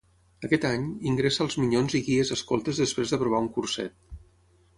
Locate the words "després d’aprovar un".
2.85-3.53